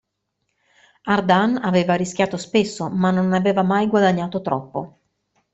Ardan 1.05 1.57
aveva 1.59 1.93
rischiato 1.93 2.35
spesso, 2.35 2.89
ma 2.89 3.11
non 3.11 3.33
aveva 3.33 3.61
mai 3.61 3.85
guadagnato 3.85 4.41
troppo. 4.41 4.97